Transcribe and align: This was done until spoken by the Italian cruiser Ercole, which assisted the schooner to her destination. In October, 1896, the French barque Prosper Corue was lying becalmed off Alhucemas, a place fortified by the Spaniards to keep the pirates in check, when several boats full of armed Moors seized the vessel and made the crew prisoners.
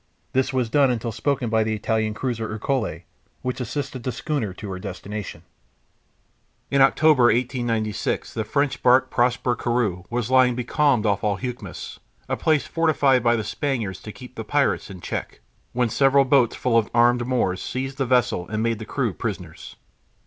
This 0.33 0.51
was 0.51 0.67
done 0.67 0.89
until 0.89 1.11
spoken 1.11 1.51
by 1.51 1.63
the 1.63 1.75
Italian 1.75 2.15
cruiser 2.15 2.51
Ercole, 2.51 3.03
which 3.43 3.61
assisted 3.61 4.01
the 4.01 4.11
schooner 4.11 4.51
to 4.51 4.71
her 4.71 4.79
destination. 4.79 5.43
In 6.71 6.81
October, 6.81 7.25
1896, 7.25 8.33
the 8.33 8.43
French 8.43 8.81
barque 8.81 9.11
Prosper 9.11 9.55
Corue 9.55 10.05
was 10.09 10.31
lying 10.31 10.55
becalmed 10.55 11.05
off 11.05 11.21
Alhucemas, 11.21 11.99
a 12.27 12.35
place 12.35 12.65
fortified 12.65 13.21
by 13.21 13.35
the 13.35 13.43
Spaniards 13.43 14.01
to 14.01 14.11
keep 14.11 14.33
the 14.33 14.43
pirates 14.43 14.89
in 14.89 15.01
check, 15.01 15.39
when 15.71 15.87
several 15.89 16.25
boats 16.25 16.55
full 16.55 16.79
of 16.79 16.89
armed 16.95 17.27
Moors 17.27 17.61
seized 17.61 17.99
the 17.99 18.07
vessel 18.07 18.47
and 18.49 18.63
made 18.63 18.79
the 18.79 18.85
crew 18.89 19.13
prisoners. 19.13 19.75